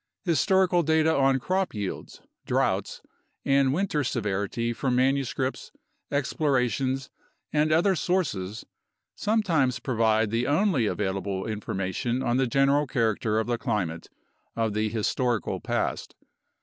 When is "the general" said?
12.37-12.87